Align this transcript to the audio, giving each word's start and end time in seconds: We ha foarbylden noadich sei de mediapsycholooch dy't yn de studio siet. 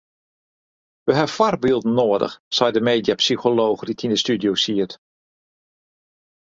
We 1.07 1.13
ha 1.19 1.25
foarbylden 1.37 1.93
noadich 1.99 2.35
sei 2.57 2.69
de 2.73 2.81
mediapsycholooch 2.89 3.83
dy't 3.87 4.05
yn 4.05 4.13
de 4.13 4.19
studio 4.23 4.51
siet. 4.63 4.91